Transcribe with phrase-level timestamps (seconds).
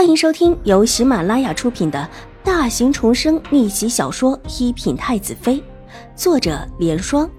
[0.00, 2.08] 欢迎收听由喜马拉雅出品的
[2.42, 5.56] 大型重生逆袭小说《一品太子妃》，
[6.16, 7.30] 作者：莲霜，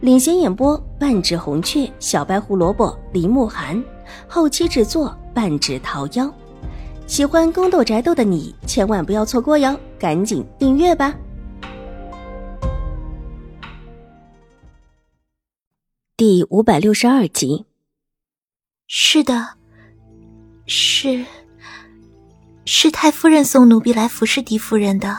[0.00, 3.80] 领衔演播：半指红雀、小白胡萝卜、林慕寒，
[4.26, 6.28] 后期制作：半指桃夭。
[7.06, 11.14] 喜欢宫斗宅斗的你千万不要错过哟，赶紧订阅吧！
[16.16, 17.66] 第五百六十二集。
[18.88, 19.50] 是的，
[20.66, 21.24] 是。
[22.70, 25.16] 是太夫人送奴婢来服侍狄夫人的，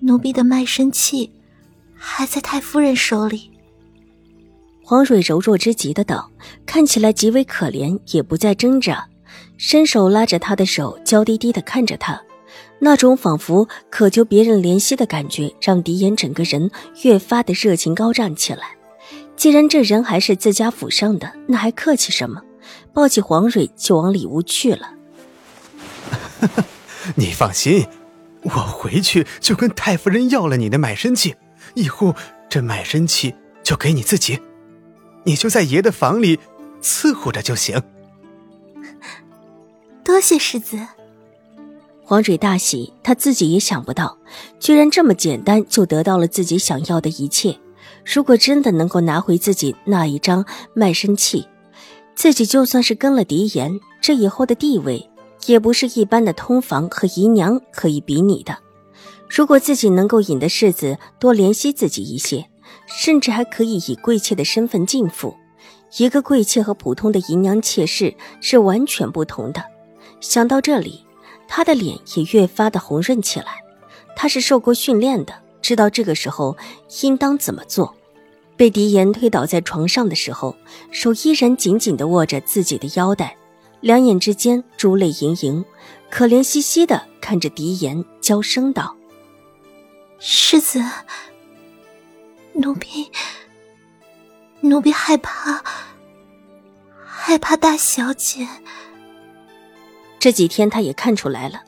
[0.00, 1.30] 奴婢的卖身契
[1.94, 3.52] 还在太夫人手里。
[4.82, 6.28] 黄蕊柔弱之极的道，
[6.66, 9.06] 看起来极为可怜，也不再挣扎，
[9.56, 12.20] 伸手拉着他的手，娇滴滴的看着他，
[12.80, 16.68] 那种仿佛渴求别人怜惜的感觉，让狄言整个人
[17.04, 18.70] 越发的热情高涨起来。
[19.36, 22.42] 既然这人还是自家府上的，那还客气什么？
[22.92, 24.90] 抱起黄蕊就往里屋去了。
[27.16, 27.86] 你放心，
[28.42, 31.34] 我回去就跟太夫人要了你的卖身契，
[31.74, 32.14] 以后
[32.48, 34.40] 这卖身契就给你自己，
[35.24, 36.38] 你就在爷的房里
[36.82, 37.82] 伺候着就行。
[40.04, 40.78] 多谢世子。
[42.04, 44.16] 黄蕊大喜，他自己也想不到，
[44.60, 47.58] 居然这么简单就得到了自己想要的一切。
[48.04, 51.48] 如果真的能够拿回自己那一张卖身契，
[52.14, 55.10] 自己就算是跟了狄言，这以后的地位。
[55.46, 58.56] 也不是一般的通房和姨娘可以比拟的。
[59.28, 62.46] 如果自己能够引得世子多怜惜自己一些，
[62.86, 65.34] 甚至还可以以贵妾的身份进府。
[65.98, 69.64] 一个贵妾和普通的姨娘妾室是完全不同的。
[70.20, 71.04] 想到这里，
[71.48, 73.46] 他的脸也越发的红润起来。
[74.14, 76.56] 他是受过训练的，知道这个时候
[77.02, 77.94] 应当怎么做。
[78.56, 80.56] 被狄言推倒在床上的时候，
[80.90, 83.36] 手依然紧紧地握着自己的腰带。
[83.80, 85.64] 两眼之间珠泪盈盈，
[86.10, 88.96] 可怜兮兮的看着狄言，娇声道
[90.18, 90.82] ：“世子，
[92.54, 93.10] 奴婢，
[94.60, 95.62] 奴婢害怕，
[97.04, 98.48] 害怕大小姐。
[100.18, 101.62] 这几天他也看出来了，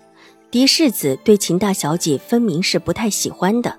[0.50, 3.78] 狄世子对秦大小姐分明是不太喜欢的。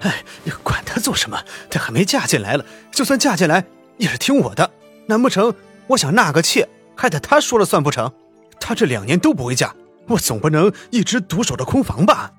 [0.00, 0.22] 哎，
[0.62, 3.64] 管他做什么，她还没嫁进来了，就算嫁进来
[3.96, 4.70] 也是听我的。
[5.06, 5.54] 难不成
[5.86, 8.10] 我想纳个妾？”害得他说了算不成？
[8.58, 9.74] 他这两年都不回家，
[10.08, 12.32] 我总不能一直独守着空房吧？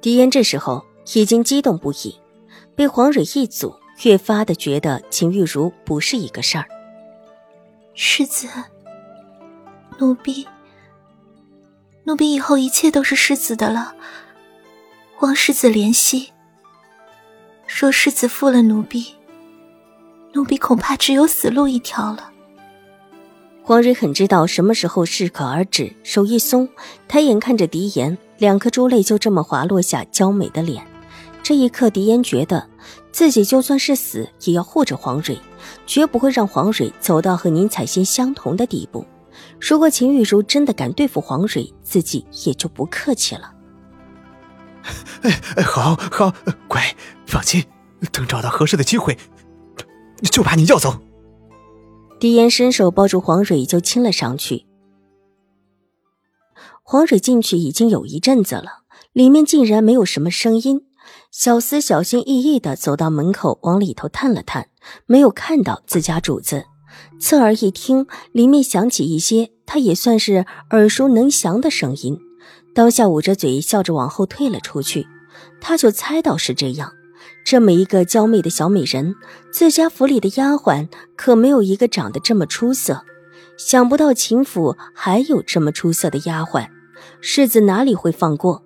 [0.00, 0.84] 狄烟这时候
[1.14, 2.20] 已经激动不已，
[2.76, 6.66] 被黄蕊一阻，越发的觉得秦玉茹不是一个事儿。
[7.94, 8.46] 世子，
[9.98, 10.46] 奴婢，
[12.04, 13.94] 奴婢以后一切都是世子的了，
[15.20, 16.30] 望世子怜惜。
[17.66, 19.14] 若世子负了奴婢，
[20.34, 22.30] 奴婢恐怕只有死路一条了。
[23.66, 26.68] 黄蕊很知道什么时候适可而止，手一松，
[27.08, 30.86] 抬眼看着狄言，两颗珠泪就这么滑落下娇美的脸。
[31.42, 32.64] 这一刻，狄言觉得
[33.10, 35.36] 自己就算是死，也要护着黄蕊，
[35.84, 39.04] 绝不会让黄蕊走到和宁采欣相同的地步。
[39.60, 43.52] 如果秦玉茹真的敢对付黄蕊，自己也就不客气了。
[45.22, 46.32] 哎哎，好好，
[46.68, 46.94] 乖，
[47.26, 47.64] 放心，
[48.12, 49.18] 等找到合适的机会，
[50.30, 51.00] 就把你要走。
[52.18, 54.66] 狄言伸手抱住黄蕊，就亲了上去。
[56.82, 60.82] 黄蕊进去已经有一阵子了，里面竟然没有什么声音。
[61.30, 64.68] 小厮小心翼翼的走到门口，往里头探了探，
[65.04, 66.64] 没有看到自家主子。
[67.20, 72.18] 侧耳一听，里面响起一些他也算是耳熟能详的声音，
[72.74, 75.06] 当下捂着嘴笑着往后退了出去。
[75.60, 76.92] 他就猜到是这样。
[77.46, 79.14] 这么一个娇媚的小美人，
[79.52, 83.04] 自家府里的丫鬟可没有一个长得这么出色。
[83.56, 86.66] 想不到秦府还有这么出色的丫鬟，
[87.20, 88.64] 世子哪里会放过？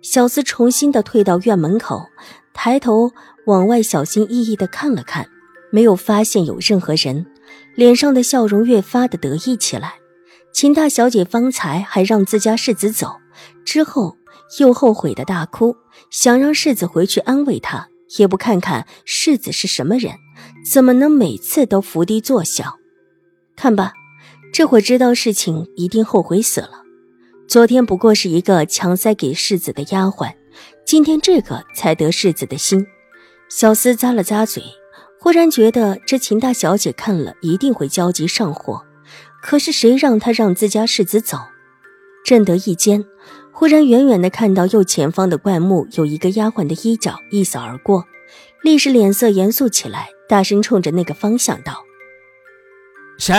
[0.00, 2.06] 小厮重新的退到院门口，
[2.54, 3.10] 抬头
[3.44, 5.28] 往外小心翼翼的看了看，
[5.70, 7.26] 没有发现有任何人，
[7.74, 9.96] 脸上的笑容越发的得意起来。
[10.54, 13.16] 秦大小姐方才还让自家世子走，
[13.66, 14.16] 之后
[14.58, 15.76] 又后悔的大哭，
[16.08, 17.88] 想让世子回去安慰她。
[18.18, 20.14] 也不看看世子是什么人，
[20.70, 22.78] 怎么能每次都伏低作小？
[23.56, 23.92] 看吧，
[24.52, 26.82] 这会知道事情一定后悔死了。
[27.48, 30.32] 昨天不过是一个强塞给世子的丫鬟，
[30.86, 32.86] 今天这个才得世子的心。
[33.50, 34.62] 小厮咂了咂嘴，
[35.20, 38.82] 忽然觉得这秦大小姐看了一定会焦急上火。
[39.42, 41.36] 可是谁让他让自家世子走？
[42.24, 43.04] 正得意间。
[43.62, 48.04] 忽然，远远的看到右前方的灌木有一个丫鬟的衣角一扫而过，
[48.64, 51.80] 立时脸色严肃起来，大声冲着那个方向道
[53.18, 53.36] ：“谁？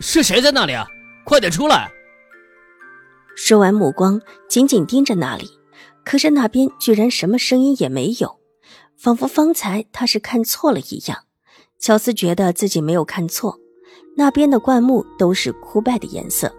[0.00, 0.86] 是谁在那里啊？
[1.26, 1.92] 快点出来！”
[3.36, 5.50] 说完，目光紧紧盯着那里，
[6.06, 8.38] 可是那边居然什么声音也没有，
[8.96, 11.24] 仿佛方才他是看错了一样。
[11.78, 13.58] 乔斯觉得自己没有看错，
[14.16, 16.50] 那边的灌木都是枯败的颜色，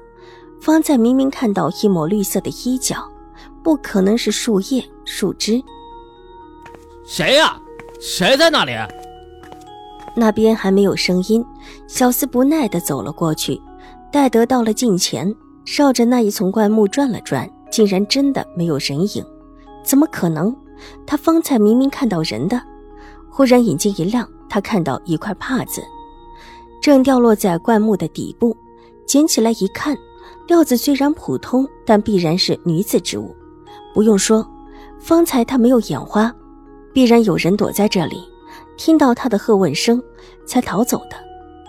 [0.61, 3.03] 方才明明看到一抹绿色的衣角，
[3.63, 5.61] 不可能是树叶、树枝。
[7.03, 7.59] 谁呀？
[7.99, 8.71] 谁在那里？
[10.15, 11.43] 那边还没有声音，
[11.87, 13.59] 小厮不耐地走了过去，
[14.11, 15.35] 戴德到了近前。
[15.63, 19.23] 绕着那一丛灌木转了转，竟然真的没有人影，
[19.83, 20.55] 怎么可能？
[21.05, 22.59] 他方才明明看到人的。
[23.29, 25.81] 忽然眼睛一亮，他看到一块帕子，
[26.81, 28.57] 正掉落在灌木的底部，
[29.05, 29.95] 捡起来一看，
[30.47, 33.35] 料子虽然普通，但必然是女子之物。
[33.93, 34.47] 不用说，
[34.99, 36.33] 方才他没有眼花，
[36.93, 38.23] 必然有人躲在这里，
[38.77, 40.01] 听到他的喝问声
[40.45, 41.15] 才逃走的，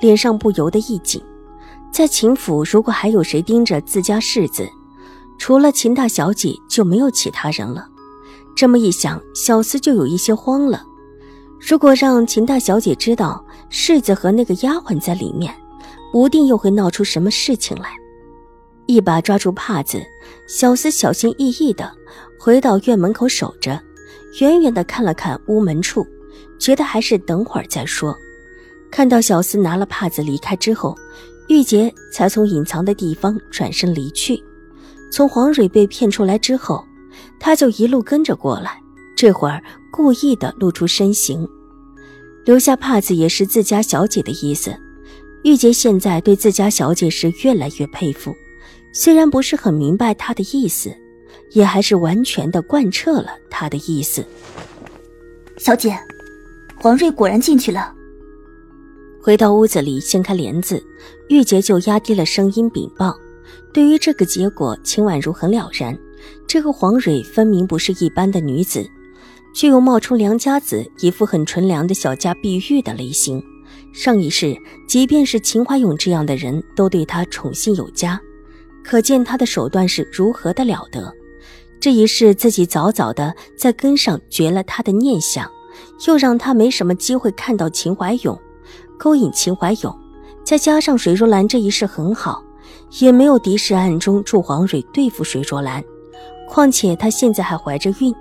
[0.00, 1.22] 脸上不由得一紧。
[1.92, 4.68] 在秦府，如果还有谁盯着自家世子，
[5.38, 7.88] 除了秦大小姐，就没有其他人了。
[8.56, 10.84] 这么一想，小厮就有一些慌了。
[11.60, 15.54] 如果让秦大小姐知道世子和那个丫鬟在里面，
[16.12, 17.90] 不定又会闹出什么事情来。
[18.86, 20.02] 一把抓住帕子，
[20.46, 21.90] 小厮小心翼翼的
[22.38, 23.80] 回到院门口守着，
[24.40, 26.06] 远远的看了看屋门处，
[26.58, 28.16] 觉得还是等会儿再说。
[28.90, 30.96] 看到小厮拿了帕子离开之后。
[31.48, 34.42] 玉洁才从隐藏的地方转身离去。
[35.10, 36.82] 从黄蕊被骗出来之后，
[37.38, 38.80] 他就一路跟着过来。
[39.16, 41.46] 这会儿故意的露出身形，
[42.44, 44.74] 留下帕子也是自家小姐的意思。
[45.42, 48.34] 玉洁现在对自家小姐是越来越佩服，
[48.92, 50.94] 虽然不是很明白他的意思，
[51.52, 54.24] 也还是完全的贯彻了他的意思。
[55.56, 55.98] 小姐，
[56.76, 57.94] 黄瑞果然进去了。
[59.22, 60.82] 回到屋子里，掀开帘子，
[61.28, 63.14] 玉洁就压低了声音禀报。
[63.72, 65.96] 对于这个结果，秦婉如很了然。
[66.46, 68.84] 这个黄蕊分明不是一般的女子，
[69.54, 73.42] 却又冒充良家子、一副很纯良的小家碧玉的类型。
[73.94, 74.56] 上一世，
[74.86, 78.20] 即便是秦怀勇这样的人都对她宠信有加，
[78.84, 81.12] 可见她的手段是如何的了得。
[81.80, 85.50] 这一世，自己早早的在根上绝了他的念想，
[86.06, 88.38] 又让他没什么机会看到秦怀勇。
[88.98, 89.98] 勾引秦怀勇，
[90.44, 92.40] 再加上水若兰这一世很好，
[93.00, 95.82] 也没有敌视暗中助黄蕊对付水若兰。
[96.48, 98.14] 况且她现在还怀着孕，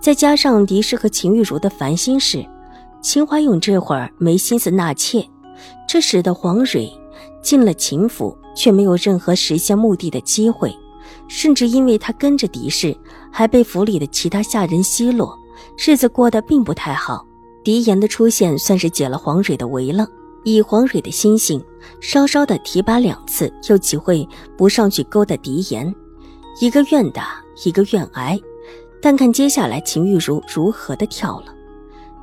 [0.00, 2.42] 再加上敌视和秦玉茹的烦心事，
[3.02, 5.22] 秦怀勇这会儿没心思纳妾，
[5.86, 6.90] 这使得黄蕊
[7.42, 10.76] 进了秦府，却没有任何实现目的的机会，
[11.28, 12.96] 甚至因为他跟着敌视，
[13.30, 15.38] 还被府里的其他下人奚落，
[15.76, 17.26] 日子过得并不太好。
[17.64, 20.06] 狄言的出现算是解了黄蕊的围了。
[20.44, 21.64] 以黄蕊的心性，
[22.00, 25.94] 稍稍的提拔两次，又岂会不上去勾搭狄言？
[26.60, 28.36] 一个愿打，一个愿挨，
[29.00, 31.54] 但看接下来秦玉茹如何的跳了。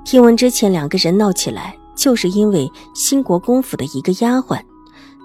[0.03, 4.59] 听闻之前两个人闹起来，就是因为兴国公府的一个丫鬟，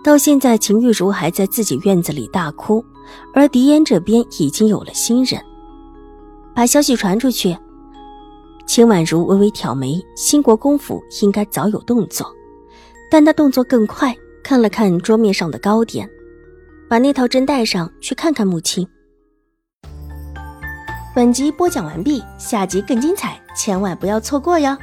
[0.05, 2.85] 到现在秦玉茹还在自己院子里大哭，
[3.33, 5.41] 而狄烟这边已经有了新人，
[6.55, 7.57] 把消息传出去。
[8.67, 12.31] 秦婉如微微挑眉，兴国公府应该早有动作。
[13.11, 16.07] 但他动作更快，看了看桌面上的糕点，
[16.87, 18.87] 把那套针带上去看看母亲。
[21.15, 24.77] 本集播讲完毕，下集更精彩，千万不要错过哟。